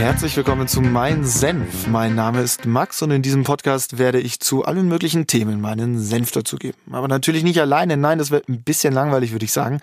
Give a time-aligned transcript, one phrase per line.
[0.00, 1.86] Herzlich willkommen zu Mein Senf.
[1.86, 6.00] Mein Name ist Max und in diesem Podcast werde ich zu allen möglichen Themen meinen
[6.00, 6.80] Senf dazugeben.
[6.90, 7.98] Aber natürlich nicht alleine.
[7.98, 9.78] Nein, das wird ein bisschen langweilig, würde ich sagen.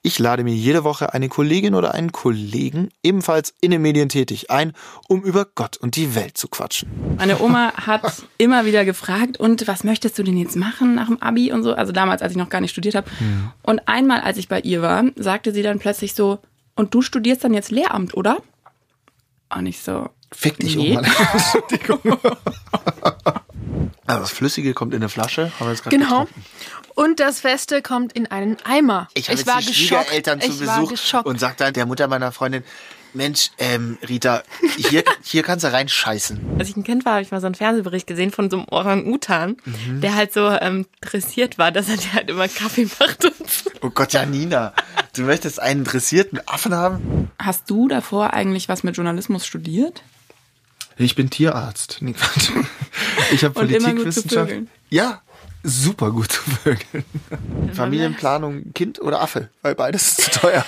[0.00, 4.50] Ich lade mir jede Woche eine Kollegin oder einen Kollegen, ebenfalls in den Medien tätig,
[4.50, 4.72] ein,
[5.06, 6.88] um über Gott und die Welt zu quatschen.
[7.18, 11.20] Meine Oma hat immer wieder gefragt, und was möchtest du denn jetzt machen nach dem
[11.20, 11.74] Abi und so?
[11.74, 13.10] Also damals, als ich noch gar nicht studiert habe.
[13.18, 13.50] Hm.
[13.64, 16.38] Und einmal, als ich bei ihr war, sagte sie dann plötzlich so,
[16.74, 18.38] und du studierst dann jetzt Lehramt, oder?
[19.54, 20.10] Und ich so.
[20.30, 20.96] Fick dich nee.
[20.96, 22.00] um, Entschuldigung.
[24.06, 26.24] das Flüssige kommt in eine Flasche, haben wir jetzt Genau.
[26.26, 26.44] Getrunken.
[26.94, 29.08] Und das Feste kommt in einen Eimer.
[29.14, 30.06] Ich, ich war die geschockt.
[30.06, 32.64] Schwiegereltern zu ich Besuch und sagte dann der Mutter meiner Freundin,
[33.14, 34.42] Mensch, ähm, Rita,
[34.76, 36.56] hier, hier kannst du reinscheißen.
[36.58, 38.66] Als ich ein Kind war, habe ich mal so einen Fernsehbericht gesehen von so einem
[38.68, 40.00] Orang-Utan, mhm.
[40.00, 43.70] der halt so ähm, dressiert war, dass er dir halt immer Kaffee macht und so.
[43.82, 44.74] Oh Gott, Janina.
[45.18, 47.32] Du möchtest einen dressierten Affen haben?
[47.40, 50.04] Hast du davor eigentlich was mit Journalismus studiert?
[50.96, 51.98] Ich bin Tierarzt.
[52.00, 52.14] Nee,
[53.32, 54.52] ich habe Politikwissenschaft.
[54.90, 55.22] Ja,
[55.64, 57.04] super gut zu vögeln.
[57.72, 60.64] Familienplanung, Kind oder Affe, weil beides ist zu teuer.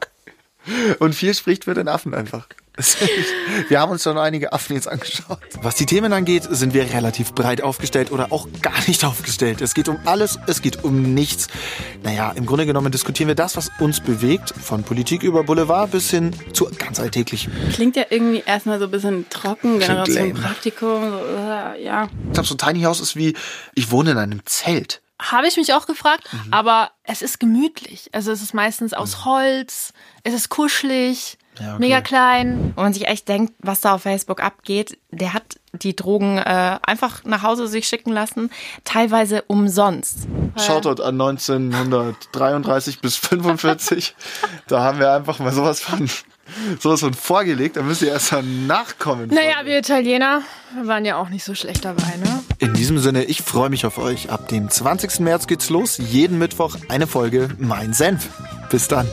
[0.98, 2.46] Und viel spricht für den Affen einfach.
[3.68, 5.38] Wir haben uns schon einige Affen jetzt angeschaut.
[5.62, 9.60] Was die Themen angeht, sind wir relativ breit aufgestellt oder auch gar nicht aufgestellt.
[9.60, 11.46] Es geht um alles, es geht um nichts.
[12.02, 16.10] Naja, im Grunde genommen diskutieren wir das, was uns bewegt, von Politik über Boulevard bis
[16.10, 17.52] hin zu ganz alltäglichen.
[17.72, 22.08] Klingt ja irgendwie erstmal so ein bisschen trocken, Generation Praktikum, so, äh, ja.
[22.26, 23.36] Ich glaube, so ein Tiny House ist wie,
[23.74, 25.00] ich wohne in einem Zelt.
[25.22, 26.52] Habe ich mich auch gefragt, mhm.
[26.52, 28.10] aber es ist gemütlich.
[28.12, 29.24] Also es ist meistens aus mhm.
[29.26, 29.92] Holz,
[30.24, 31.38] es ist kuschelig.
[31.60, 31.80] Ja, okay.
[31.80, 32.72] Mega klein.
[32.76, 36.78] Wo man sich echt denkt, was da auf Facebook abgeht, der hat die Drogen äh,
[36.82, 38.50] einfach nach Hause sich schicken lassen,
[38.84, 40.26] teilweise umsonst.
[40.56, 44.14] Shoutout an 1933 bis 45.
[44.68, 46.08] da haben wir einfach mal sowas von
[46.78, 49.28] sowas von vorgelegt, da müsst ihr erst mal nachkommen.
[49.28, 50.42] Naja, wir Italiener
[50.82, 52.42] waren ja auch nicht so schlecht dabei, ne?
[52.58, 54.30] In diesem Sinne, ich freue mich auf euch.
[54.30, 55.20] Ab dem 20.
[55.20, 55.98] März geht's los.
[55.98, 58.28] Jeden Mittwoch eine Folge Mein Senf.
[58.70, 59.08] Bis dann.